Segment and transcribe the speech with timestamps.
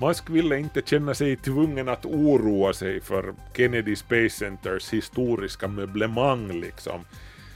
[0.00, 6.60] Musk ville inte känna sig tvungen att oroa sig för Kennedy Space Centers historiska möblemang
[6.60, 7.04] liksom.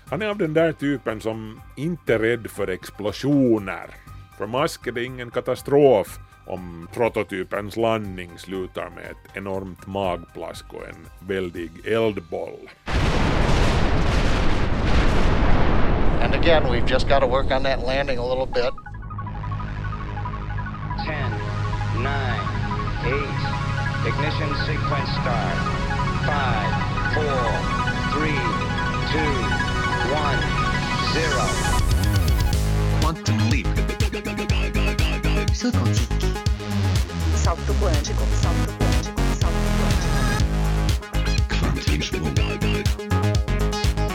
[0.07, 3.91] Han är av den där typen som inte är rädd för explosioner.
[4.39, 10.89] För Musk är det ingen katastrof om prototypens landning slutar med ett enormt magplask och
[10.89, 12.71] en väldig eldboll.
[16.23, 18.73] And again, we've just got to work on that landing a little bit.
[21.07, 21.38] 10,
[21.99, 22.41] nine,
[23.05, 23.41] eight.
[24.07, 25.59] Ignition sequence start.
[26.25, 26.73] Five,
[27.15, 27.43] four,
[28.15, 28.43] three,
[29.11, 29.35] two,
[30.15, 30.41] one,
[31.13, 31.45] zero.
[33.01, 33.67] Quantum leap.
[35.53, 36.23] Salto quântico.
[37.37, 38.23] Salto quântico.
[39.41, 40.19] Salto quântico.
[41.61, 42.29] Quantismo.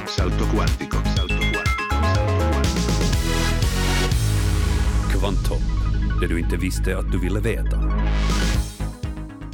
[0.08, 0.45] Salto quântico.
[0.45, 0.98] Salto quântico.
[1.16, 1.84] Salto quântico.
[5.20, 5.83] Quantum.
[6.23, 7.77] Det du inte visste att du ville veta.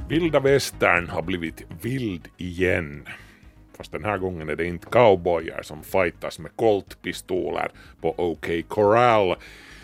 [0.09, 3.07] Vilda västern har blivit vild igen.
[3.77, 7.71] Fast den här gången är det inte cowboyer som fightas med koltpistoler
[8.01, 9.35] på OK Corral.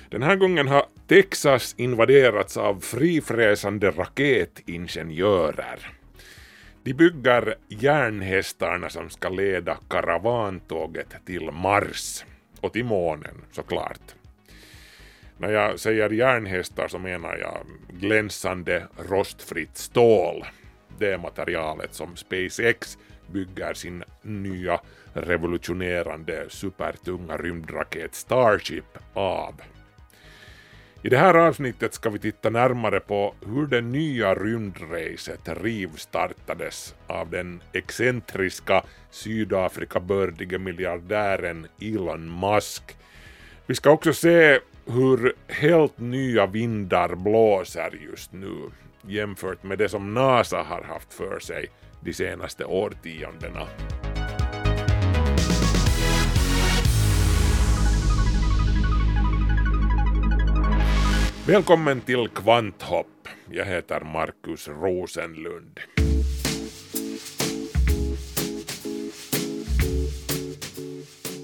[0.10, 5.92] Den här gången har Texas invaderats av frifräsande raketingenjörer.
[6.84, 12.26] De bygger järnhästarna som ska leda karavantåget till Mars
[12.62, 14.16] och till månen såklart.
[15.38, 17.66] När jag säger järnhästar så menar jag
[18.00, 20.46] glänsande rostfritt stål.
[20.98, 22.98] Det är materialet som SpaceX
[23.32, 24.80] bygger sin nya
[25.14, 29.62] revolutionerande supertunga rymdraket Starship av.
[31.02, 37.30] I det här avsnittet ska vi titta närmare på hur det nya rymdracet rivstartades av
[37.30, 42.98] den excentriska Sydafrikabördige miljardären Elon Musk.
[43.66, 48.72] Vi ska också se hur helt nya vindar blåser just nu
[49.08, 51.66] jämfört med det som NASA har haft för sig
[52.02, 53.68] de senaste årtiondena.
[61.48, 63.28] Välkommen till Kvanthopp.
[63.52, 65.80] Jag heter Markus Rosenlund.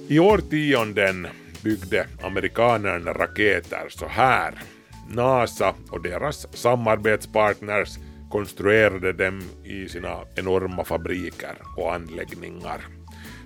[0.08, 1.28] I årtionden
[1.64, 4.54] byggde amerikanerna raketer så här.
[5.10, 7.98] NASA och deras samarbetspartners
[8.32, 12.82] konstruerade dem i sina enorma fabriker och anläggningar.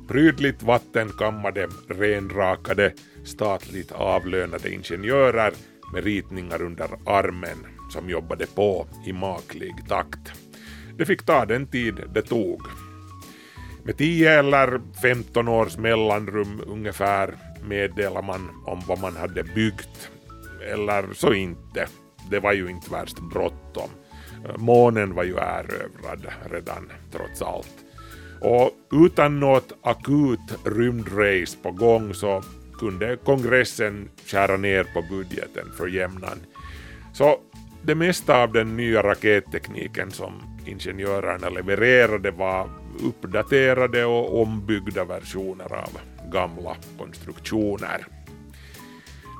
[0.08, 2.94] Prydligt vattenkammade, renrakade,
[3.24, 5.54] statligt avlönade ingenjörer
[5.94, 7.58] med ritningar under armen
[7.90, 10.32] som jobbade på i maklig takt.
[10.98, 12.62] Det fick ta den tid det tog.
[13.84, 17.36] Med 10 eller 15 års mellanrum ungefär
[17.68, 20.10] meddelar man om vad man hade byggt.
[20.72, 21.88] Eller så inte.
[22.30, 23.90] Det var ju inte värst bråttom.
[24.58, 27.86] Månen var ju erövrad redan trots allt.
[28.42, 28.72] Och
[29.06, 32.44] utan något akut rymdrace på gång så
[32.80, 36.40] kunde kongressen skära ner på budgeten för jämnan.
[37.14, 37.40] Så
[37.82, 40.34] det mesta av den nya rakettekniken som
[40.66, 42.70] ingenjörerna levererade var
[43.04, 45.90] uppdaterade och ombyggda versioner av
[46.32, 48.06] gamla konstruktioner.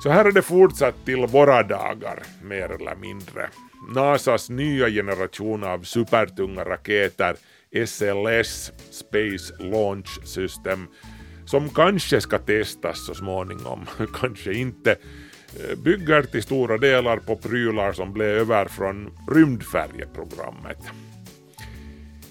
[0.02, 3.48] Så här är det fortsatt till våra dagar, mer eller mindre.
[3.94, 7.36] NASAs nya generation av supertunga raketer
[7.86, 10.86] SLS, Space Launch System,
[11.46, 13.86] som kanske ska testas så småningom,
[14.20, 20.78] kanske inte, eh, bygger till stora delar på prylar som blev över från rymdfärjeprogrammet.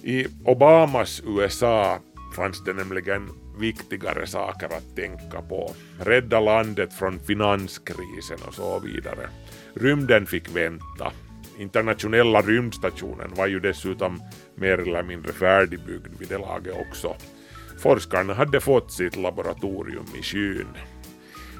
[0.03, 1.99] I Obamas USA
[2.35, 3.29] fanns det nämligen
[3.59, 5.73] viktigare saker att tänka på.
[5.99, 9.29] Rädda landet från finanskrisen och så vidare.
[9.73, 11.11] Rymden fick vänta.
[11.59, 14.21] Internationella rymdstationen var ju dessutom
[14.55, 17.16] mer eller mindre färdigbyggd vid det laget också.
[17.79, 20.67] Forskarna hade fått sitt laboratorium i skyn.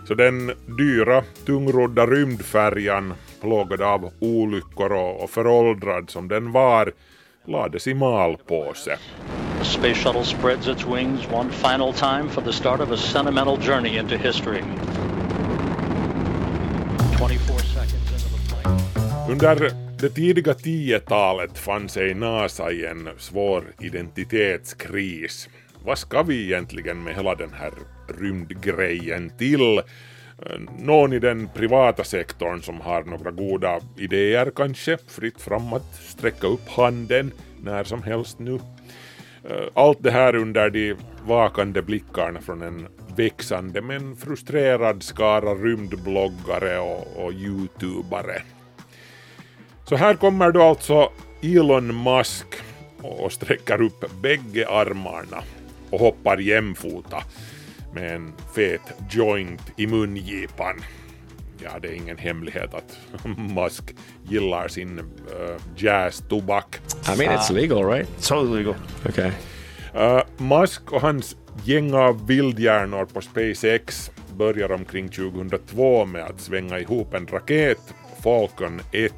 [0.08, 6.94] Så den dyra, tungrodda rymdfärjan, plågad av olyckor och föråldrad som den var,
[7.46, 8.98] lades i malpåse.
[9.60, 13.58] The space shuttle spreads its wings one final time for the start of a sentimental
[13.58, 14.64] journey into history.
[17.18, 19.30] 24 seconds into the flight.
[19.30, 19.72] Under
[20.02, 25.50] det tidiga 10-talet fann sig NASA i en svår identitetskris.
[25.84, 27.72] Vad ska vi egentligen med hela den här
[28.20, 29.82] rymdgrejen till?
[30.80, 36.48] Någon i den privata sektorn som har några goda idéer kanske, fritt fram att sträcka
[36.48, 37.32] upp handen
[37.64, 38.60] när som helst nu.
[39.50, 40.96] Eh, allt det här under de
[41.26, 48.42] vakande blickarna från en växande men frustrerad skara rymdbloggare och, och youtubare.
[49.90, 51.12] Så här kommer då alltså
[51.42, 52.48] Elon Musk
[53.02, 55.44] och sträcker upp bägge armarna
[55.90, 57.24] och hoppar jämfota
[57.96, 60.76] med en fet joint i mungipan.
[61.64, 63.00] Ja, det är ingen hemlighet att
[63.56, 65.06] Musk gillar sin uh,
[65.76, 66.80] jazz-tobak.
[67.14, 68.28] I mean, it's legal, right?
[68.28, 68.76] Totally legal.
[69.10, 69.32] Okay.
[69.96, 76.80] Uh, Musk och hans gäng av vildhjärnor på SpaceX börjar omkring 2002 med att svänga
[76.80, 77.94] ihop en raket,
[78.24, 79.14] Falcon 1,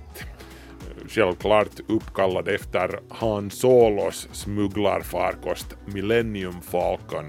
[1.09, 7.25] självklart uppkallad efter Han Solos smugglarfarkost Millennium Falcon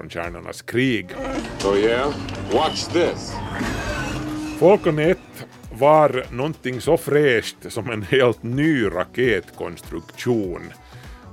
[0.00, 1.06] från Kärnornas krig.
[1.64, 2.12] Oh yeah?
[2.52, 3.32] Watch this.
[4.58, 5.18] Falcon 1
[5.78, 10.72] var någonting så fräscht som en helt ny raketkonstruktion.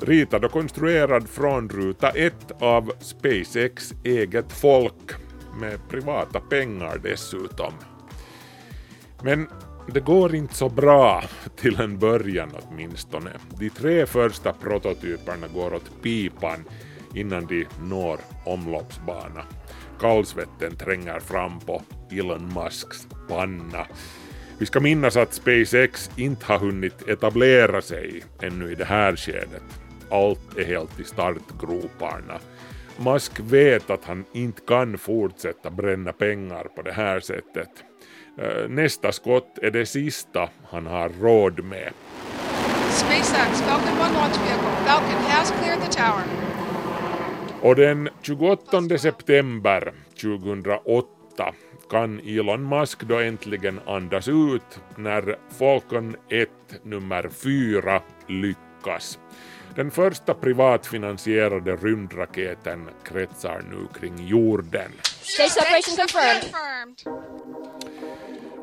[0.02, 5.12] Ritad och konstruerad från ruta 1 av SpaceX eget folk
[5.60, 7.74] med privata pengar dessutom.
[9.24, 9.48] Men
[9.94, 11.24] det går inte så bra
[11.56, 13.32] till en början åtminstone.
[13.60, 16.66] De tre första prototyperna går åt pipan
[17.18, 19.44] innan de når omloppsbana.
[20.00, 21.82] Kallsvetten tränger fram på
[22.12, 23.88] Elon Musks panna.
[24.60, 29.64] Vi ska minnas att SpaceX inte har hunnit etablera sig ännu i det här skedet.
[30.12, 32.40] Allt är helt i startgroparna.
[32.98, 37.70] Musk vet att han inte kan fortsätta bränna pengar på det här sättet.
[38.38, 41.94] Eh, nästa skott är det sista han har råd med.
[42.90, 44.86] SpaceX Falcon 1 launch vehicle.
[44.86, 46.24] Falcon has cleared the tower.
[47.68, 51.08] Och den 28 september 2008
[51.90, 56.50] kan Elon Musk då äntligen andas ut när Falcon 1
[56.84, 59.20] nummer 4 lyckas.
[59.76, 64.92] Den första privatfinansierade rymdraketen kretsar nu kring jorden.
[65.98, 66.44] Confirmed.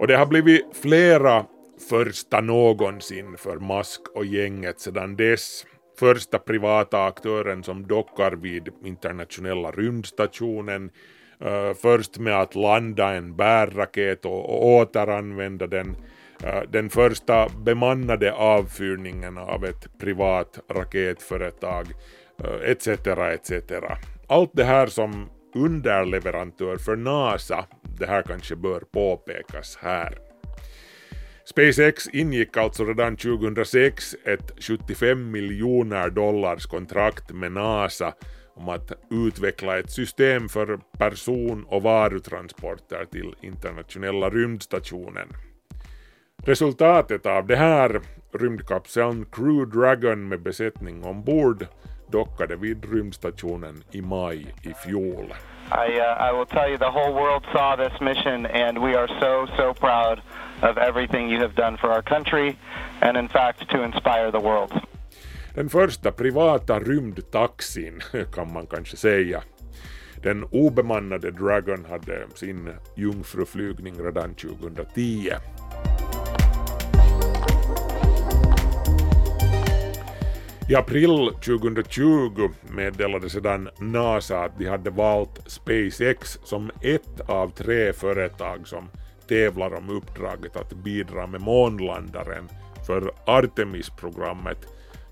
[0.01, 1.45] Och det har blivit flera
[1.89, 5.65] första någonsin för Musk och gänget sedan dess.
[5.99, 10.91] Första privata aktören som dockar vid internationella rymdstationen,
[11.41, 15.97] eh, först med att landa en bärraket och, återanvända den,
[16.45, 21.87] eh, den första bemannade avfyrningen av ett privat raketföretag,
[22.45, 22.89] eh, etc.
[22.89, 23.53] etc.
[24.29, 27.65] Allt det här som underleverantör för NASA,
[27.99, 30.34] det här kanske bör påpekas här.
[31.45, 38.15] SpaceX ingick alltså redan 2006 ett 75 miljoner dollars kontrakt med NASA
[38.55, 45.29] om att utveckla ett system för person och varutransporter till internationella rymdstationen.
[46.45, 48.01] Resultatet av det här,
[48.33, 51.67] rymdkapseln Crew Dragon med besättning ombord,
[52.11, 55.35] dockade vid rymdstationen i maj i fjol.
[55.71, 59.09] I, uh, I will tell you, the whole world saw this mission, and we are
[59.21, 60.21] so, so proud
[60.63, 62.57] of everything you have done for our country,
[63.01, 64.73] and in fact, to inspire the world.
[65.55, 68.01] Den första privata rymdtaxin
[68.35, 69.43] kan man kanske säga.
[70.23, 75.35] Den obemannade Dragon hade sin jungfruflygning redan 2010.
[80.69, 87.93] I april 2020 meddelade sedan NASA att de hade valt SpaceX som ett av tre
[87.93, 88.89] företag som
[89.29, 92.49] tävlar om uppdraget att bidra med månlandaren
[92.87, 94.59] för Artemis-programmet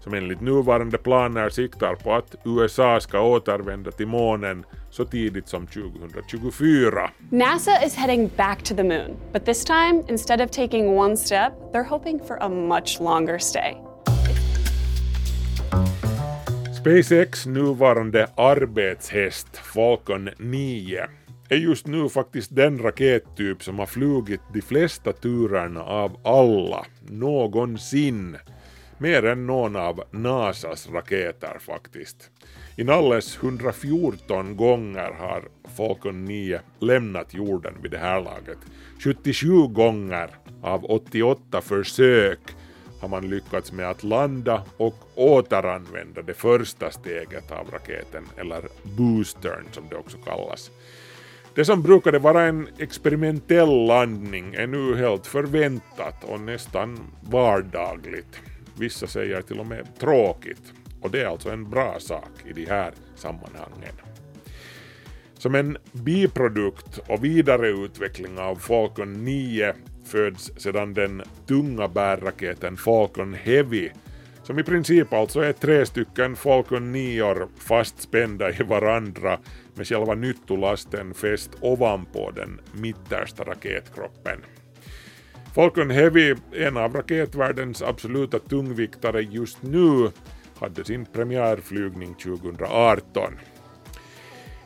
[0.00, 5.67] som enligt nuvarande planer siktar på att USA ska återvända till månen så tidigt som
[5.67, 7.11] 2024.
[7.31, 11.53] NASA is heading back to the moon, but this time, instead of taking one step,
[11.73, 13.92] they're hoping for a much longer stay.
[16.83, 21.07] SpaceX nuvarande arbetshäst Falcon 9
[21.49, 28.37] är just nu faktiskt den rakettyp som har flugit de flesta turerna av alla någonsin.
[28.99, 32.31] Mer än någon av NASAs raketer faktiskt.
[32.77, 38.59] Inalles 114 gånger har Falcon 9 lämnat jorden vid det här laget.
[39.05, 40.31] 77 gånger
[40.62, 42.41] av 88 försök
[43.02, 49.64] har man lyckats med att landa och återanvända det första steget av raketen, eller boostern
[49.73, 50.71] som det också kallas.
[51.54, 56.99] Det som brukade vara en experimentell landning är nu helt förväntat och nästan
[57.30, 58.40] vardagligt.
[58.78, 60.73] Vissa säger till och med tråkigt.
[61.00, 63.94] Och det är alltså en bra sak i de här sammanhangen.
[65.38, 73.90] Som en biprodukt och vidareutveckling av Falcon 9 föds sedan den tunga bärraketen Falcon Heavy
[74.42, 79.38] som i princip alltså är tre stycken Falcon 9 fastspända i varandra
[79.75, 84.38] med själva nyttolasten fäst ovanpå den mittersta raketkroppen.
[85.54, 90.11] Falcon Heavy, en av raketvärldens absoluta tungviktare just nu,
[90.59, 93.32] hade sin premiärflygning 2018.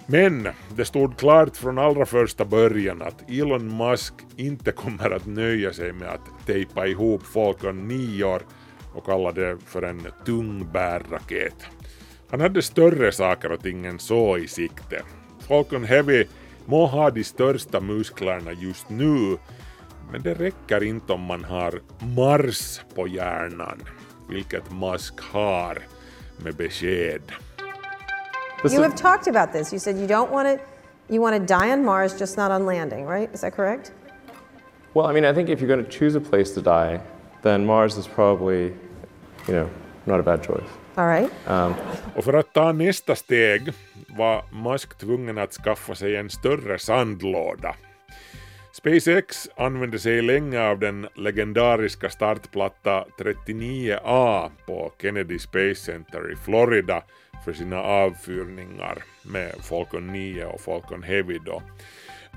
[0.07, 5.73] Men det stod klart från allra första början att Elon Musk inte kommer att nöja
[5.73, 8.39] sig med att tejpa ihop Falcon 9
[8.95, 11.67] och kalla det för en tung bärraket.
[12.31, 15.03] Han hade större saker och ting än så i sikte.
[15.49, 16.25] Falcon Heavy
[16.65, 19.37] må ha de största musklerna just nu,
[20.13, 21.81] men det räcker inte om man har
[22.17, 23.83] Mars på hjärnan,
[24.31, 25.79] vilket Musk har
[26.45, 27.23] med besked.
[28.73, 29.73] You have talked about this.
[29.73, 30.65] You said you don't want to
[31.15, 33.31] you want to die on Mars, just not on landing, right?
[33.33, 33.93] Is that correct?
[34.95, 37.01] Well, I mean, I think if you're going to choose a place to die,
[37.43, 38.73] then Mars is probably,
[39.47, 39.69] you know,
[40.07, 40.69] not a bad choice.
[40.97, 41.31] All right.
[41.47, 41.75] Um,
[42.17, 43.73] Och för att ta nästa steg
[44.09, 47.75] var Musk tvungen att skaffa sig en större sandlåda.
[48.77, 57.03] SpaceX använde sig länge av den legendariska startplatta 39A på Kennedy Space Center i Florida
[57.45, 61.63] för sina avfyrningar med Falcon 9 och Falcon Heavy då.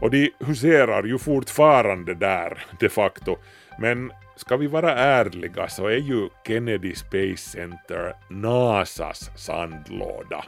[0.02, 3.38] Och de huserar ju fortfarande där de facto,
[3.80, 10.46] men ska vi vara ärliga så är ju Kennedy Space Center NASAs sandlåda.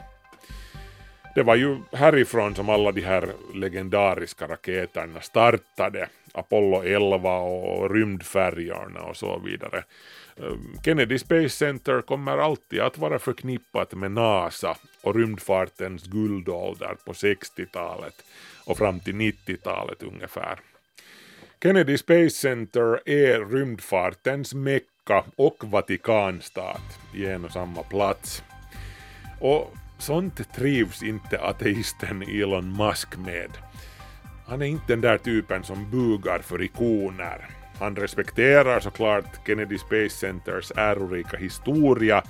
[1.34, 6.08] Det var ju härifrån som alla de här legendariska raketerna startade.
[6.34, 9.84] Apollo 11 och rymdfärjorna och så vidare.
[10.36, 17.12] Ehm, Kennedy Space Center kommer alltid att vara förknippat med NASA och rymdfartens guldålder på
[17.12, 18.24] 60-talet
[18.66, 20.58] och fram till 90-talet ungefär.
[21.62, 28.42] Kennedy Space Center är rymdfartens Mecka och Vatikanstat i en och samma plats.
[29.40, 33.50] Och sånt trivs inte ateisten Elon Musk med.
[34.46, 37.50] Han är inte den där typen som bugar för ikoner.
[37.78, 42.22] Han respekterar såklart Kennedy Space Centers ärorika historia,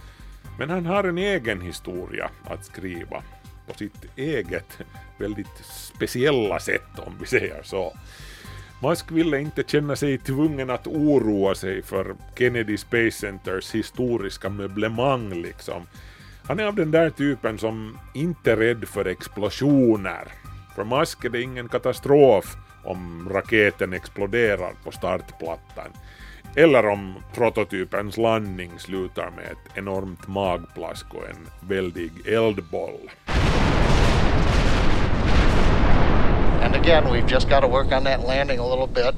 [0.59, 3.23] men han har en egen historia att skriva
[3.67, 4.79] på sitt eget
[5.19, 5.65] väldigt
[5.95, 7.97] speciella sätt om vi säger så.
[8.83, 15.43] Musk ville inte känna sig tvungen att oroa sig för Kennedy Space Centers historiska möblemang
[15.43, 15.87] liksom.
[16.47, 20.29] Han är av den där typen som inte är rädd för explosioner.
[20.75, 25.91] För Musk är det ingen katastrof om raketen exploderar på startplattan.
[26.57, 33.11] Eller om prototypens landning slutar med ett enormt magplask och en väldig eldboll.
[36.63, 39.15] And again, we've just got to work on that landing a little bit.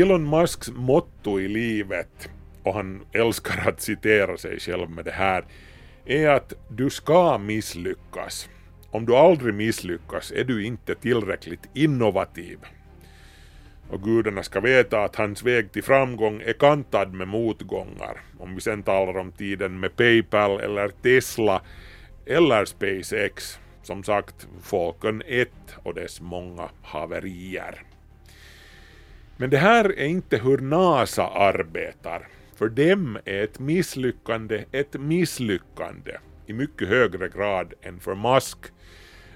[0.00, 2.28] Elon Musks motto i livet,
[2.64, 5.44] och han älskar att citera sig själv med det här,
[6.06, 8.48] är att du ska misslyckas.
[8.90, 12.58] Om du aldrig misslyckas är du inte tillräckligt innovativ.
[13.90, 18.20] Och gudarna ska veta att hans väg till framgång är kantad med motgångar.
[18.38, 21.62] Om vi sen talar om tiden med Paypal eller Tesla
[22.26, 23.58] eller SpaceX.
[23.82, 25.48] Som sagt, Falcon 1
[25.82, 27.82] och dess många haverier.
[29.36, 32.28] Men det här är inte hur NASA arbetar.
[32.56, 38.58] För dem är ett misslyckande ett misslyckande i mycket högre grad än för Musk.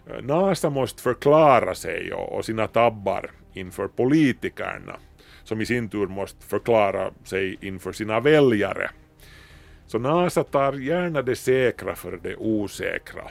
[0.06, 4.96] Eh, NASA måste förklara sig och sina tabbar inför politikerna,
[5.44, 8.90] som i sin tur måste förklara sig inför sina väljare.
[9.86, 13.24] Så NASA tar gärna det säkra för det osäkra.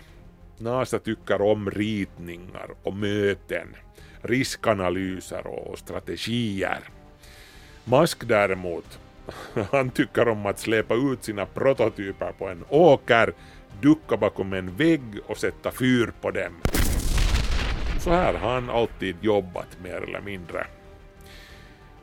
[0.57, 3.67] NASA tycker om ritningar och möten,
[4.21, 6.79] riskanalyser och strategier.
[7.83, 8.99] Musk däremot,
[9.71, 13.33] han tycker om att släpa ut sina prototyper på en åker,
[13.81, 16.53] ducka bakom en vägg och sätta fyr på dem.
[17.99, 20.67] Så här har han alltid jobbat mer eller mindre.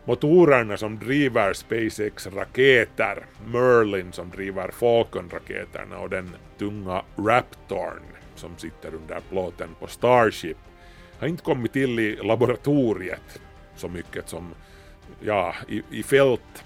[0.04, 8.02] Motorerna som driver SpaceX raketer, Merlin som driver Falcon-raketerna och den tunga Raptorn
[8.34, 10.56] som sitter under plåten på Starship
[11.18, 13.40] har inte kommit till i laboratoriet
[13.76, 14.54] så mycket som
[15.20, 16.64] ja, i, i fält.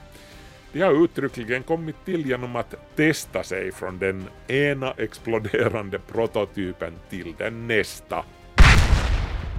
[0.73, 7.35] De har uttryckligen kommit till genom att testa sig från den ena exploderande prototypen till
[7.39, 8.25] den nästa.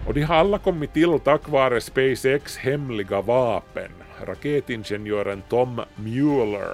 [0.08, 3.92] Och de har alla kommit till tack vare SpaceX hemliga vapen,
[4.25, 6.74] raketingenjören Tom Mueller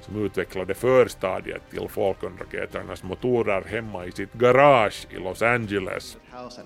[0.00, 6.16] som utvecklade förstadiet till Falcon-raketernas motorer hemma i sitt garage i Los Angeles.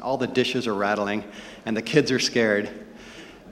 [0.01, 1.23] All the dishes are rattling
[1.65, 2.69] and the kids are scared.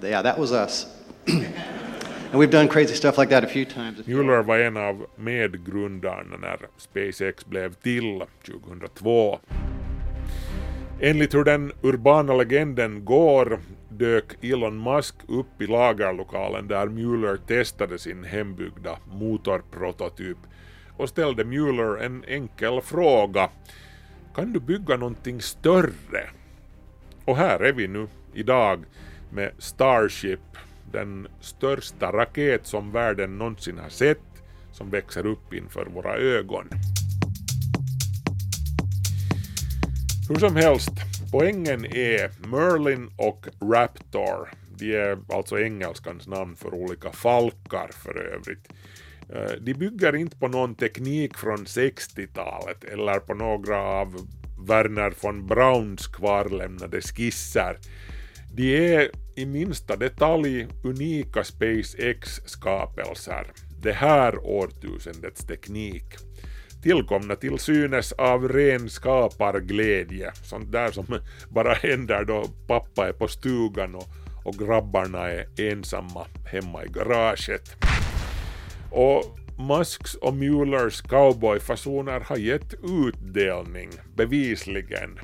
[0.02, 0.86] Yeah, that was us.
[2.34, 4.06] and we've done crazy stuff like that a few times.
[4.06, 9.38] Mueller var en av medgrundarna när SpaceX blev till 2002.
[11.00, 17.98] Enligt hur den urbana legenden går dök Elon Musk upp i lagerlokalen där Mueller testade
[17.98, 20.38] sin hembyggda motorprototyp
[20.96, 23.48] och ställde Mueller en enkel fråga.
[24.34, 26.30] Kan du bygga någonting större?
[27.24, 28.84] Och här är vi nu idag
[29.30, 30.40] med Starship,
[30.94, 36.68] den största raket som världen någonsin har sett, som växer upp inför våra ögon.
[40.28, 40.92] Hur som helst,
[41.32, 44.50] poängen är Merlin och Raptor.
[44.78, 48.68] De är alltså engelskans namn för olika falkar för övrigt.
[49.28, 54.28] Eh, de bygger inte på någon teknik från 60-talet eller på några av
[54.68, 57.78] Werner von Brauns kvarlämnade skisser.
[58.56, 63.46] De är i minsta detalj unika SpaceX-skapelser,
[63.82, 66.04] det här årtusendets teknik
[66.84, 71.06] tillkomna till synes av ren skaparglädje, sånt där som
[71.48, 74.08] bara händer då pappa är på stugan och,
[74.44, 77.76] och grabbarna är ensamma hemma i garaget.
[78.90, 85.18] Och Musks och Muellers cowboyfasoner har gett utdelning, bevisligen.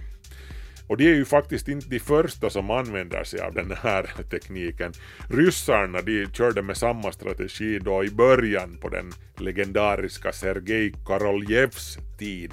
[0.91, 4.93] Och de är ju faktiskt inte de första som använder sig av den här tekniken.
[5.29, 12.53] Ryssarna de körde med samma strategi då i början på den legendariska Sergej Koroljevs tid.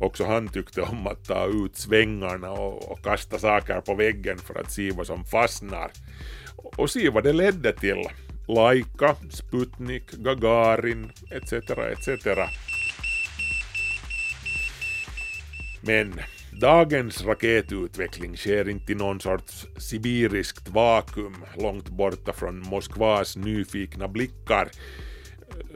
[0.00, 4.60] Också han tyckte om att ta ut svängarna och, och kasta saker på väggen för
[4.60, 5.90] att se vad som fastnar.
[6.56, 8.04] Och se vad det ledde till.
[8.48, 11.52] Laika, Sputnik, Gagarin etc.
[11.52, 12.26] etc.
[15.80, 16.20] Men
[16.60, 24.68] dagens raketutveckling sker inte i någon sorts sibiriskt vakuum långt borta från Moskvas nyfikna blickar.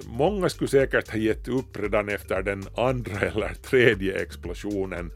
[0.06, 5.12] Många skulle säkert ha gett upp redan efter den andra eller tredje explosionen.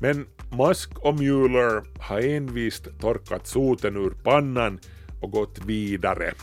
[0.00, 0.26] Men
[0.58, 4.80] Musk och Mueller har envist torkat soten ur pannan
[5.20, 6.34] och gått vidare.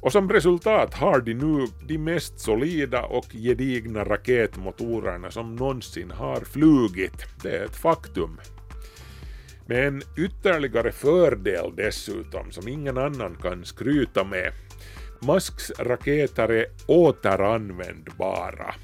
[0.00, 6.40] Och som resultat har de nu de mest solida och gedigna raketmotorerna som någonsin har
[6.40, 7.26] flugit.
[7.42, 8.40] Det är ett faktum.
[9.66, 14.52] Med en ytterligare fördel dessutom som ingen annan kan skryta med.
[15.22, 18.74] Musks raketer är återanvändbara.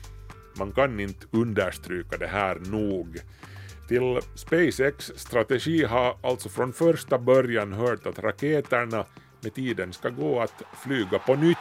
[0.58, 3.16] Man kan inte understryka det här nog.
[3.88, 9.04] Till SpaceX strategi har alltså från första början hört att raketerna
[9.40, 11.58] med tiden ska gå att flyga på nytt.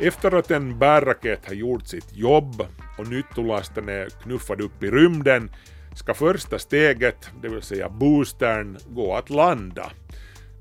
[0.00, 2.66] Efter att en bärraket har gjort sitt jobb
[2.98, 5.50] och nyttolasten är knuffad upp i rymden
[5.96, 9.90] ska första steget, det vill säga boostern, gå att landa.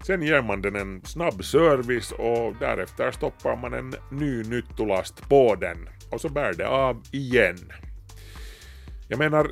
[0.06, 5.56] Sen ger man den en snabb service och därefter stoppar man en ny nyttolast på
[5.56, 7.72] den och så bär det av igen.
[9.08, 9.52] Jag menar,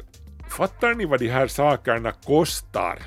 [0.58, 3.00] Fattar ni vad de här sakerna kostar?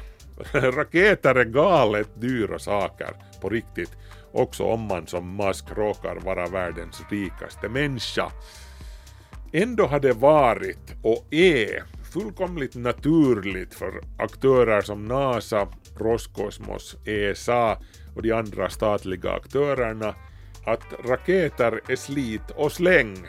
[0.53, 3.91] Raketer är galet dyra saker, på riktigt,
[4.33, 8.33] också om man som Musk råkar vara världens rikaste människa.
[9.53, 17.79] Ändå har det varit och är fullkomligt naturligt för aktörer som NASA, Roskosmos, ESA
[18.17, 20.15] och de andra statliga aktörerna
[20.65, 23.27] att raketer är slit och släng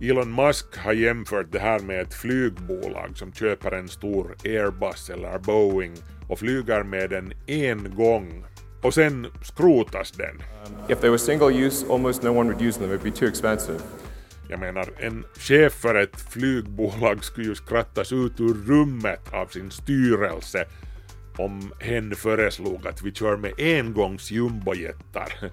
[0.00, 5.38] Elon Musk har jämfört det här med ett flygbolag som köper en stor Airbus eller
[5.38, 5.94] Boeing
[6.28, 8.44] och flyger med den en gång
[8.82, 10.42] och sen skrotas den.
[10.88, 12.92] If they were single use, almost no one would use them.
[12.92, 13.78] It would be too expensive.
[14.48, 19.70] Jag menar, en chef för ett flygbolag skulle ju skrattas ut ur rummet av sin
[19.70, 20.64] styrelse
[21.38, 25.50] om hen föreslog att vi kör med engångs jumbojettar.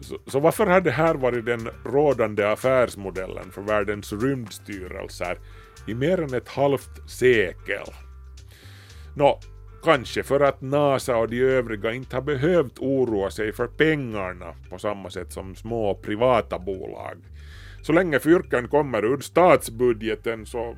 [0.00, 5.38] Så, så, varför har det här varit den rådande affärsmodellen för världens rymdstyrelser
[5.86, 7.86] i mer än ett halvt sekel?
[9.16, 9.40] Nå,
[9.84, 14.78] kanske för att NASA och de övriga inte har behövt oroa sig för pengarna på
[14.78, 17.16] samma sätt som små privata bolag.
[17.82, 20.76] Så länge fyrkan kommer ur statsbudgeten så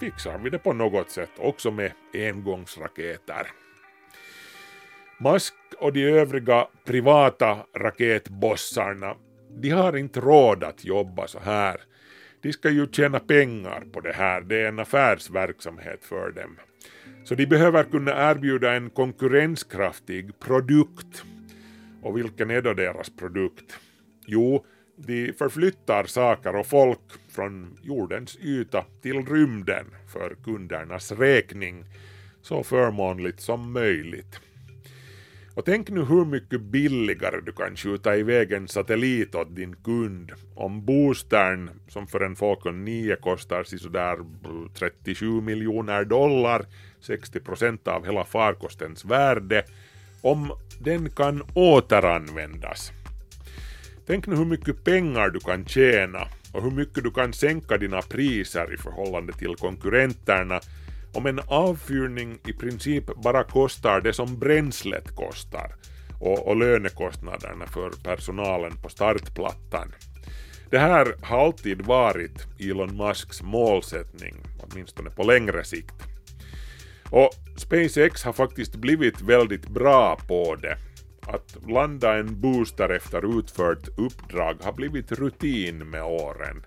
[0.00, 3.46] fixar vi det på något sätt också med engångsraketer.
[5.18, 9.14] Musk och de övriga privata raketbossarna,
[9.50, 11.80] de har inte råd att jobba så här.
[12.40, 16.56] De ska ju tjäna pengar på det här, det är en affärsverksamhet för dem.
[17.24, 21.24] Så de behöver kunna erbjuda en konkurrenskraftig produkt.
[22.02, 23.78] Och vilken är då deras produkt?
[24.26, 24.64] Jo,
[24.96, 31.84] de förflyttar saker och folk från jordens yta till rymden för kundernas räkning
[32.42, 34.40] så förmånligt som möjligt.
[35.56, 40.32] Och tänk nu hur mycket billigare du kan skjuta iväg en satellit åt din kund
[40.54, 44.18] om boostern, som för en Falcon 9 kostar sådär
[44.74, 46.66] 37 miljoner dollar,
[47.00, 49.64] 60 procent av hela farkostens värde,
[50.20, 52.92] om den kan återanvändas.
[54.06, 58.02] Tänk nu hur mycket pengar du kan tjäna och hur mycket du kan sänka dina
[58.02, 60.60] priser i förhållande till konkurrenterna
[61.16, 65.74] om en avfyrning i princip bara kostar det som bränslet kostar
[66.20, 69.94] och, och lönekostnaderna för personalen på startplattan.
[70.70, 75.94] Det här har alltid varit Elon Musks målsättning, åtminstone på längre sikt.
[77.10, 80.78] Och SpaceX har faktiskt blivit väldigt bra på det.
[81.20, 86.64] Att landa en booster efter utfört uppdrag har blivit rutin med åren.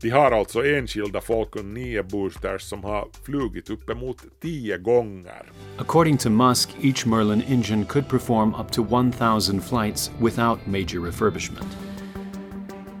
[0.00, 5.42] De har alltså enskilda Falcon 9 boosters som har flugit uppemot 10 gånger.
[5.78, 11.78] According to Musk, each Merlin engine could perform up to 1000 flights without major refurbishment.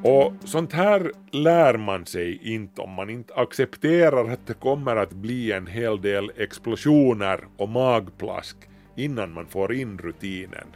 [0.02, 5.12] Och sånt här lär man sig inte om man inte accepterar att det kommer att
[5.12, 8.56] bli en hel del explosioner och magplask
[8.96, 10.66] innan man får in rutinen.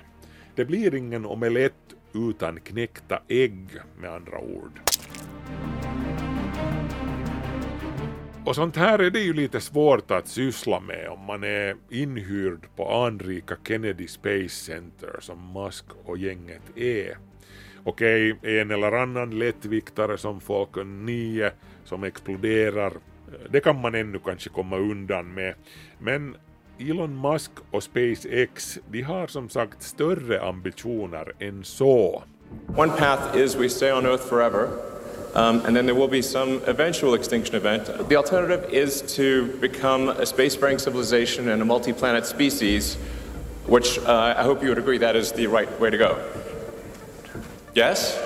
[0.55, 1.75] Det blir ingen omelett
[2.15, 3.69] utan knäckta ägg
[4.01, 4.81] med andra ord.
[8.49, 12.67] Och sånt här är det ju lite svårt att syssla med om man är inhyrd
[12.77, 17.19] på anrika Kennedy Space Center som Musk och gänget är.
[17.85, 21.51] Okej, en eller annan lättviktare som Falcon 9
[21.85, 22.93] som exploderar,
[23.51, 25.55] det kan man ännu kanske komma undan med.
[25.99, 26.37] Men
[26.79, 32.23] Elon Musk och SpaceX, de har som sagt större ambitioner än så.
[32.77, 34.69] One path is we stay on Earth forever.
[35.35, 38.09] Um, and then there will be some eventual extinction event.
[38.09, 42.97] The alternative is to become a spacefaring civilization and a multi-planet species,
[43.67, 46.17] which uh, I hope you would agree that is the right way to go.
[47.75, 48.19] Yes?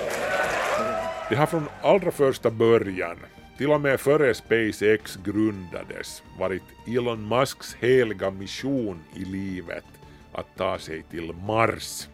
[1.29, 3.17] Det har från allra första början,
[3.57, 9.85] till och med före SpaceX grundades, varit Elon Musks heliga mission i livet
[10.31, 12.07] att ta sig till Mars.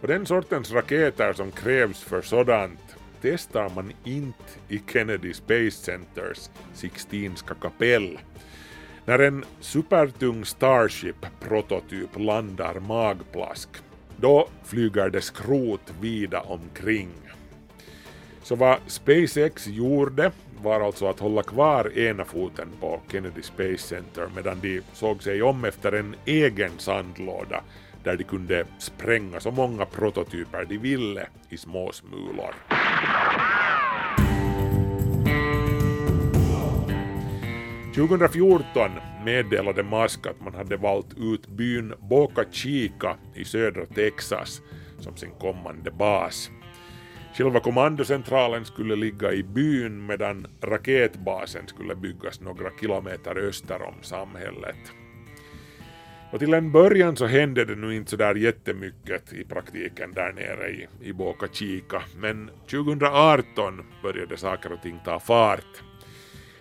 [0.00, 6.50] Och den sortens raketer som krävs för sådant testar man inte i Kennedy Space Centers
[6.74, 8.18] Sixtinska kapell.
[9.04, 13.68] När en supertung Starship-prototyp landar magplask,
[14.16, 17.10] då flyger det skrot vida omkring.
[18.42, 20.32] Så vad SpaceX gjorde
[20.62, 25.42] var alltså att hålla kvar ena foten på Kennedy Space Center medan de såg sig
[25.42, 27.62] om efter en egen sandlåda
[28.04, 32.54] där de kunde spränga så många prototyper de ville i små smulor.
[37.94, 38.90] 2014
[39.24, 44.62] meddelade Musk att man hade valt ut byn Boca Chica i södra Texas
[44.98, 46.50] som sin kommande bas.
[47.34, 55.01] Själva kommandocentralen skulle ligga i byn medan raketbasen skulle byggas några kilometer öster om samhället.
[56.32, 60.70] Och till en början så hände det nu inte sådär jättemycket i praktiken där nere
[60.70, 65.82] i, i Boca Chica, men 2018 började saker och ting ta fart.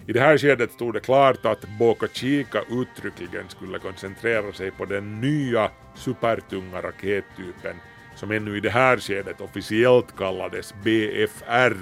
[0.07, 4.85] I det här skedet stod det klart att Boca Chica uttryckligen skulle koncentrera sig på
[4.85, 7.75] den nya supertunga rakettypen
[8.15, 11.77] som ännu i det här skedet officiellt kallades BFR.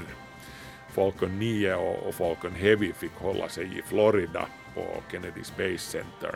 [0.94, 6.36] Falcon 9 och Falcon Heavy fick hålla sig i Florida på Kennedy Space Center.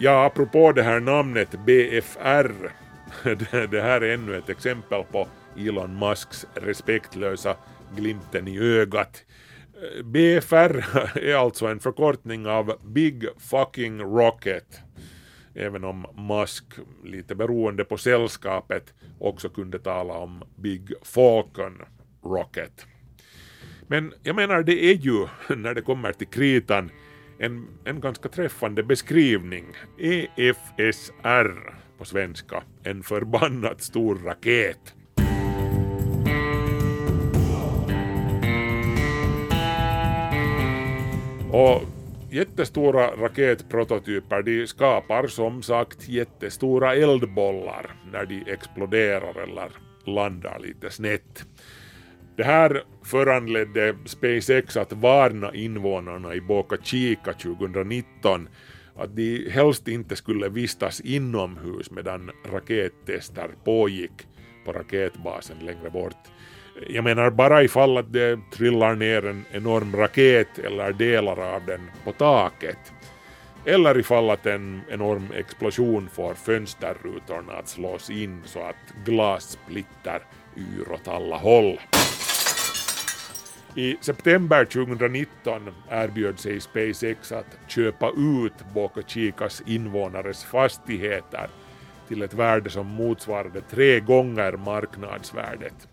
[0.00, 2.72] Ja, apropå det här namnet BFR,
[3.70, 7.56] det här är ännu ett exempel på Elon Musks respektlösa
[7.96, 9.24] glimten i ögat.
[10.04, 10.84] BFR
[11.18, 14.80] är alltså en förkortning av Big Fucking Rocket,
[15.54, 16.64] även om Musk,
[17.04, 21.82] lite beroende på sällskapet, också kunde tala om Big Falcon
[22.24, 22.86] Rocket.
[23.86, 26.90] Men jag menar, det är ju, när det kommer till kritan,
[27.38, 29.64] en, en ganska träffande beskrivning.
[29.98, 34.94] EFSR på svenska, en förbannat stor raket.
[41.52, 41.82] Och
[42.30, 49.70] jättestora raketprototyper de skapar som sagt jättestora eldbollar när de exploderar eller
[50.04, 51.46] landar lite snett.
[52.38, 58.48] Det här föranledde SpaceX att varna invånarna i Boca Chica 2019
[58.96, 64.12] att de helst inte skulle vistas inomhus medan rakettester pågick
[64.64, 66.16] på raketbasen längre bort.
[66.88, 71.90] Jag menar bara ifall att det trillar ner en enorm raket eller delar av den
[72.04, 72.92] på taket.
[73.64, 80.22] eller ifall att en enorm explosion får fönsterrutorna att slås in så att glas splitter
[80.56, 81.78] yr åt alla håll.
[83.78, 91.48] I september 2019 erbjöd sig SpaceX att köpa ut Boca Chicas invånares fastigheter
[92.08, 95.88] till ett värde som motsvarade tre gånger marknadsvärdet.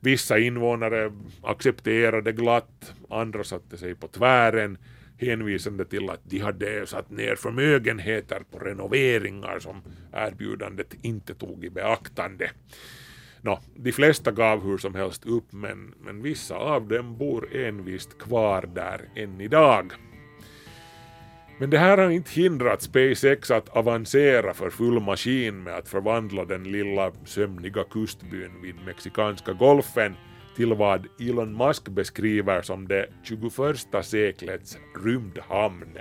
[0.00, 4.78] Vissa invånare accepterade glatt, andra satte sig på tvären
[5.18, 11.70] hänvisande till att de hade satt ner förmögenheter på renoveringar som erbjudandet inte tog i
[11.70, 12.50] beaktande.
[13.42, 18.18] Nå, de flesta gav hur som helst upp men, men vissa av dem bor envist
[18.18, 19.92] kvar där än idag.
[21.58, 26.44] Men det här har inte hindrat SpaceX att avancera för full maskin med att förvandla
[26.44, 30.14] den lilla sömniga kustbyn vid mexikanska golfen
[30.56, 35.98] till vad Elon Musk beskriver som det 21 seklets rymdhamn.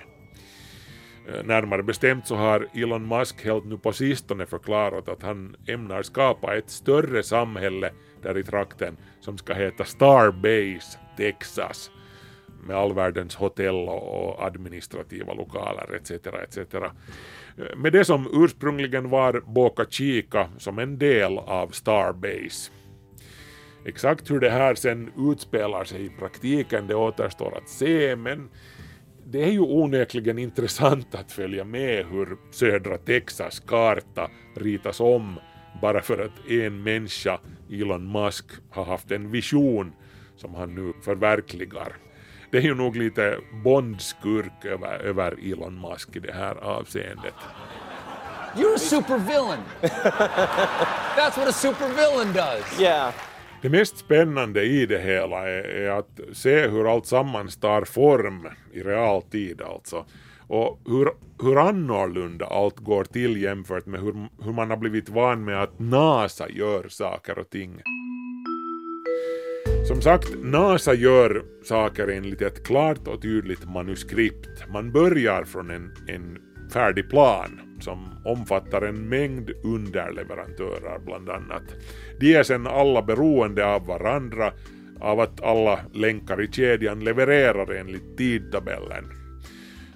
[1.34, 6.02] Eh, närmare bestämt så har Elon Musk helt nu på sistone förklarat att han ämnar
[6.04, 11.92] skapa ett större samhälle där i trakten som ska heta Starbase, Texas
[12.64, 16.12] med all världens hotell och administrativa lokaler etc.
[16.12, 16.58] etc.
[16.58, 16.90] Eh,
[17.78, 22.72] med det som ursprungligen var Boca Chica som en del av Starbase.
[23.86, 28.50] Exakt hur det här sen utspelar sig i praktiken det återstår att se men
[29.32, 35.40] det är ju onekligen intressant att följa med hur södra Texas karta ritas om
[35.82, 37.40] bara för att en människa,
[37.72, 39.94] Elon Musk, har haft en vision
[40.36, 41.98] som han nu förverkligar.
[42.52, 47.36] Det är ju nog lite Bond-skurk över, över Elon Musk i det här avseendet.
[48.56, 49.60] You're a supervillain.
[51.16, 52.80] That's what a supervillain does.
[52.80, 53.14] Yeah.
[53.62, 58.48] Det mest spännande i det hela är, är, att se hur allt sammans tar form
[58.74, 60.06] i realtid alltså.
[60.48, 61.10] Och hur,
[61.44, 65.80] hur annorlunda allt går till jämfört med hur, hur man har blivit van med att
[65.80, 67.82] NASA gör saker och ting.
[69.88, 74.70] Som sagt, NASA gör saker enligt ett klart och tydligt manuskript.
[74.74, 76.38] Man börjar från en, en
[76.74, 81.64] färdig plan som omfattar en mängd underleverantörer bland annat.
[82.20, 84.54] De är sen alla beroende av varandra
[85.00, 89.06] av att alla länkar i kedjan levererar enligt tidtabellen.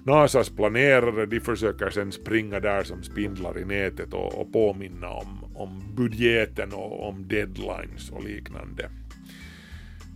[0.06, 5.44] NASAs planerare de försöker sen springa där som spindlar i nätet och, och påminna om,
[5.54, 8.90] om budgeten och om deadlines och liknande.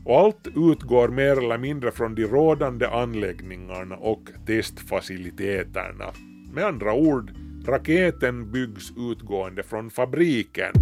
[0.04, 6.12] Och allt utgår mer eller mindre från de rådande anläggningarna och testfaciliteterna.
[6.52, 7.30] Med andra ord,
[7.66, 10.72] raketen byggs utgående från fabriken.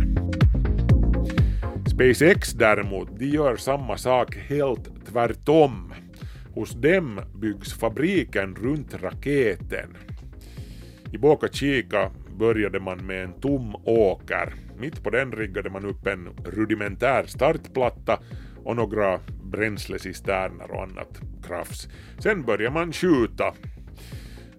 [1.90, 5.94] SpaceX däremot, de gör samma sak helt tvärtom.
[6.54, 9.96] Hos dem byggs fabriken runt raketen.
[11.12, 14.54] I Boca Chica började man med en tom åker.
[14.78, 18.18] Mitt på den riggade man upp en rudimentär startplatta
[18.64, 21.88] och några bränslecisterner och annat krafs.
[22.18, 23.54] Sen började man skjuta.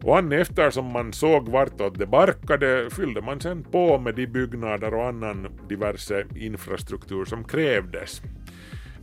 [0.04, 4.94] Och an eftersom man såg vartåt det barkade fyllde man sen på med de byggnader
[4.94, 8.22] och annan diverse infrastruktur som krävdes.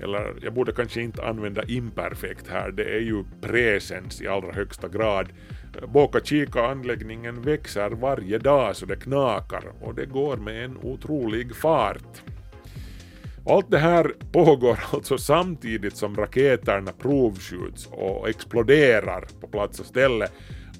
[0.01, 4.89] Eller jag borde kanske inte använda imperfekt här, det är ju presens i allra högsta
[4.89, 5.29] grad.
[5.89, 12.23] Boka Chica-anläggningen växer varje dag så det knakar och det går med en otrolig fart.
[13.47, 20.29] Allt det här pågår alltså samtidigt som raketerna provskjuts och exploderar på plats och ställe,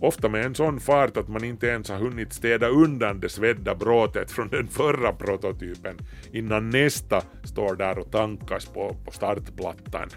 [0.07, 3.75] ofta med en sån fart att man inte ens har hunnit städa undan det svedda
[3.75, 5.97] bråtet från den förra prototypen
[6.33, 10.09] innan nästa står där och tankas på, på startplattan.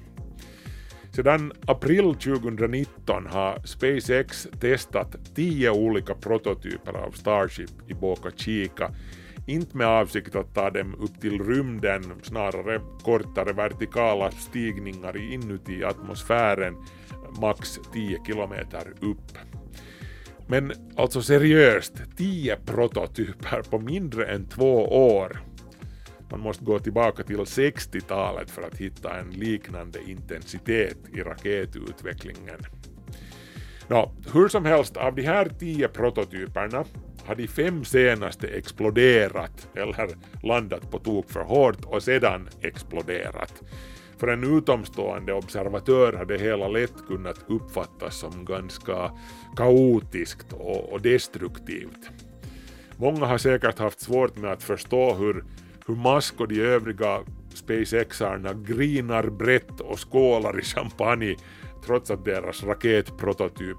[1.11, 8.91] Sedan april 2019 har SpaceX testat tio olika prototyper av Starship i Boca Chica
[9.47, 16.75] inte med avsikt att ta dem upp till rymden, snarare kortare vertikala stigningar inuti atmosfären,
[17.41, 19.56] max 10 kilometer upp.
[20.47, 25.39] Men alltså seriöst, 10 prototyper på mindre än två år.
[26.31, 32.59] Man måste gå tillbaka till 60-talet för att hitta en liknande intensitet i raketutvecklingen.
[33.87, 36.85] Nå, hur som helst, av de här tio prototyperna
[37.25, 40.09] har de fem senaste exploderat eller
[40.43, 43.63] landat på tok för hårt och sedan exploderat.
[44.19, 49.11] För en utomstående observatör hade hela lätt kunnat uppfattas som ganska
[49.55, 52.09] kaotiskt och, destruktivt.
[52.97, 55.43] Många har säkert haft svårt med att förstå hur,
[55.87, 57.19] hur Musk och de övriga
[57.53, 61.35] SpaceXarna grinar brett och skålar i champagne
[61.85, 63.77] trots att deras raketprototyp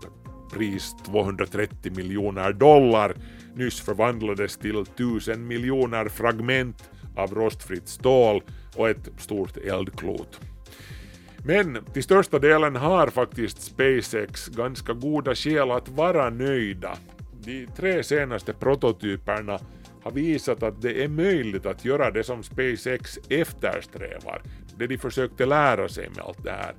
[0.53, 3.15] pris 230 miljoner dollar
[3.55, 8.43] nyss förvandlades till 1000 miljoner fragment av rostfritt stål
[8.77, 10.41] och ett stort eldklot.
[11.45, 16.99] Men till största delen har faktiskt SpaceX ganska goda skäl att vara nöjda.
[17.45, 19.59] De tre senaste prototyperna
[20.03, 24.43] har visat att det är möjligt att göra det som SpaceX eftersträvar,
[24.77, 26.75] det de försökte lära sig med allt det här.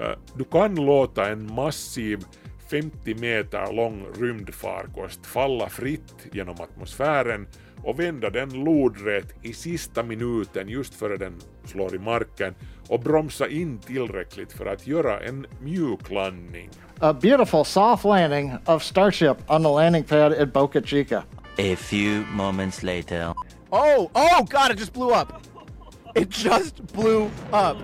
[0.00, 2.24] Eh, du kan låta en massiv
[2.70, 7.46] 50 meter lång rymdfarkost falla fritt genom atmosfären
[7.82, 12.54] och vända den lodrätt i sista minuten just före den slår i marken
[12.88, 16.70] och bromsa in tillräckligt för att göra en mjuklandning.
[17.00, 21.22] A beautiful soft landing of Starship on the landing pad at Boca Chica.
[21.58, 23.34] A few moments later.
[23.70, 25.32] Oh, oh god, it just blew up.
[26.14, 27.76] It just blew up.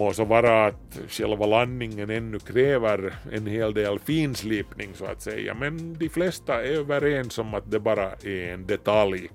[0.00, 5.54] Må så vara att själva landningen ännu kräver en hel del finslipning så att säga,
[5.54, 9.30] men de flesta är överens om att det bara är en detalj.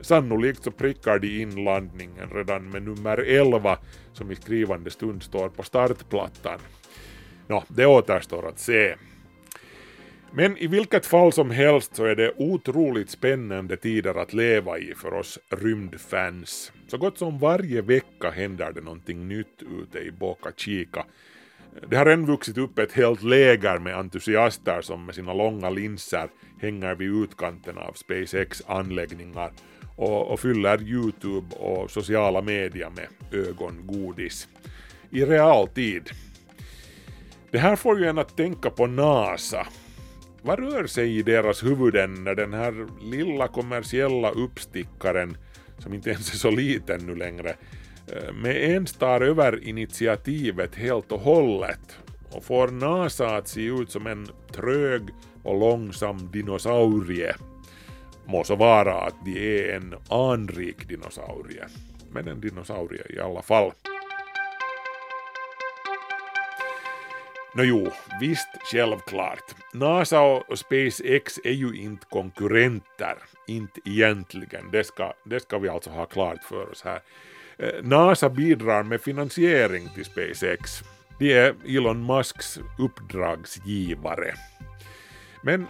[0.00, 3.78] Sannolikt så prickar de in landningen redan med nummer 11
[4.12, 6.58] som i skrivande stund står på startplattan.
[7.48, 8.94] Nå, det återstår att se.
[10.30, 14.94] Men i vilket fall som helst så är det otroligt spännande tider att leva i
[14.94, 16.72] för oss rymdfans.
[16.92, 21.04] Så gott som varje vecka händer det någonting nytt ute i Boca Chica.
[21.88, 26.28] Det har än vuxit upp ett helt läger med entusiaster som med sina långa linser
[26.60, 29.52] hänger vid utkanten av SpaceX anläggningar
[29.96, 33.08] och, och fyller Youtube och sociala medier med
[33.46, 34.48] ögongodis.
[35.10, 36.10] I realtid.
[37.50, 39.66] Det här får ju en att tänka på NASA
[40.42, 45.36] vad rör sig i deras huvuden när den här lilla kommersiella uppstickaren,
[45.82, 47.56] som inte ens är så liten nu längre,
[48.06, 51.98] eh, med ens tar över initiativet helt och hållet
[52.30, 55.02] och får NASA att se ut som en trög
[55.42, 57.34] och långsam dinosaurie.
[58.24, 61.64] Må så vara att de är en anrik dinosaurie,
[62.10, 63.72] men en dinosaurie i alla fall.
[67.54, 69.54] Nå jo, visst självklart.
[69.72, 73.14] NASA och SpaceX är ju inte konkurrenter,
[73.46, 74.70] inte egentligen.
[74.70, 77.00] Det ska, det ska vi alltså ha klart för oss här.
[77.58, 80.82] Eh, NASA bidrar med finansiering till SpaceX.
[81.18, 84.34] De är Elon Musks uppdragsgivare.
[85.42, 85.66] Men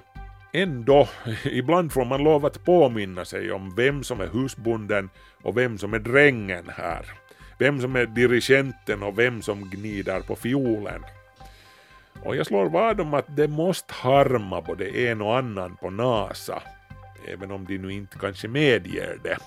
[0.52, 1.08] ändå,
[1.44, 5.10] ibland får man lov att påminna sig om vem som är husbonden
[5.42, 7.06] och vem som är drängen här.
[7.58, 11.02] Vem som är dirigenten och vem som gnider på fiolen.
[12.24, 16.62] Och jag slår vad om att det måste harma både en och annan på NASA,
[17.28, 19.38] även om de nu inte kanske medger det.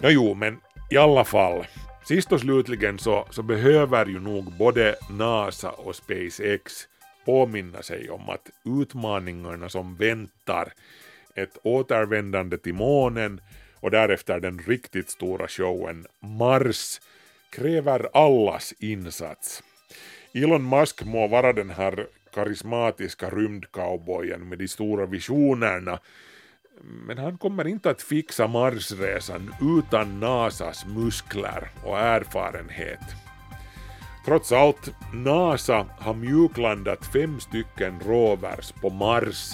[0.00, 1.66] Ja, jo, men i alla fall,
[2.04, 6.88] sist och slutligen så, så behöver ju nog både NASA och SpaceX
[7.24, 10.72] påminna sig om att utmaningarna som väntar,
[11.34, 13.40] ett återvändande till månen
[13.80, 17.00] och därefter den riktigt stora showen Mars,
[17.50, 19.62] kräver allas insats.
[20.34, 25.98] Elon Musk må vara den här karismatiska rymdcowboyen med de stora visionerna,
[26.82, 33.00] men han kommer inte att fixa Marsresan utan NASAs muskler och erfarenhet.
[34.24, 39.52] Trots allt, NASA har mjuklandat fem stycken rovers på Mars.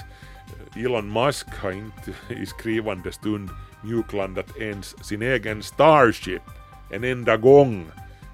[0.76, 3.50] Elon Musk har inte i skrivande stund
[3.82, 6.42] mjuklandat ens sin egen Starship
[6.90, 7.87] en enda gång,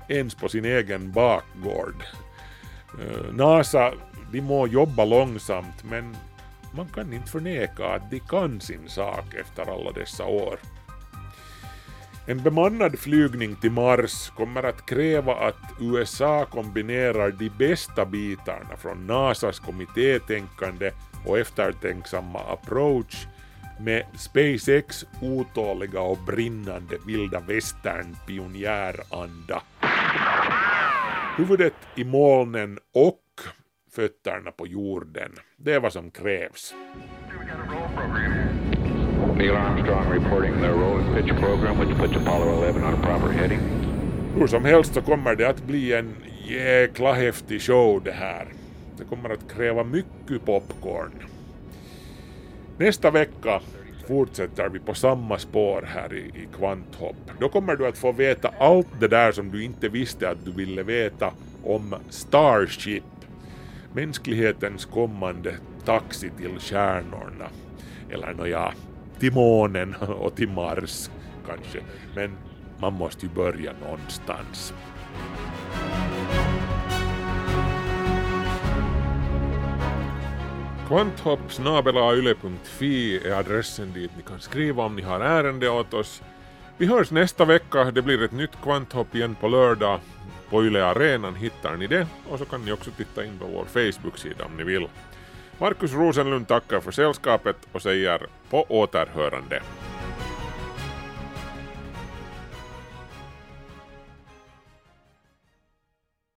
[0.08, 2.04] ens på sin egen bakgård.
[2.98, 3.92] Eh, NASA,
[4.32, 6.16] de må jobba långsamt men
[6.74, 10.58] man kan inte förneka att de kan sin sak efter alla dessa år.
[12.26, 19.06] En bemannad flygning till Mars kommer att kräva att USA kombinerar de bästa bitarna från
[19.06, 20.90] NASAs kommittétänkande
[21.26, 23.26] och eftertänksamma approach
[23.80, 29.62] med SpaceX otåliga och brinnande vilda västern pionjäranda
[31.40, 33.22] huvudet i molnen och
[33.90, 35.32] fötterna på jorden.
[35.56, 36.74] Det är vad som krävs.
[39.36, 43.32] Neil Armstrong reporting the roll and pitch program which puts Apollo 11 on a proper
[43.32, 43.60] heading.
[44.36, 46.14] Hur som helst så kommer det att bli en
[46.48, 48.46] jäkla häftig show det här.
[48.98, 51.12] Det kommer att kräva mycket popcorn.
[52.78, 53.60] Nästa vecka
[54.10, 57.16] fortsätter vi på samma spår här i, i Kvanthopp.
[57.38, 60.52] Då kommer du att få veta allt det där som du inte visste att du
[60.52, 61.32] ville veta
[61.64, 63.04] om Starship,
[63.92, 65.54] mänsklighetens kommande
[65.84, 67.48] taxi till stjärnorna.
[68.10, 68.72] Eller nåja,
[69.18, 71.10] till månen och till Mars
[71.46, 71.78] kanske.
[72.14, 72.36] Men
[72.80, 74.74] man måste ju börja någonstans.
[80.90, 86.22] Kvanthopp.yle.fi är adressen dit ni kan skriva om ni har ärende åt oss.
[86.76, 90.00] Vi hörs nästa vecka, det blir ett nytt Kvanthopp igen på lördag.
[90.48, 93.64] På Yle Arenan hittar ni det och så kan ni också titta in på vår
[93.64, 94.86] Facebook-sida om ni vill.
[95.58, 99.62] Markus Rosenlund tackar för sällskapet och säger på återhörande.